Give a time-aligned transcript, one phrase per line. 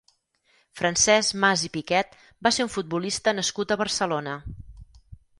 [0.79, 2.15] Francesc Mas i Piquet
[2.47, 4.35] va ser un futbolista nascut a Barcelona.